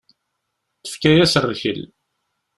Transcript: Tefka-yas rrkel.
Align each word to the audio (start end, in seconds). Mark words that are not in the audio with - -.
Tefka-yas 0.83 1.33
rrkel. 1.43 1.81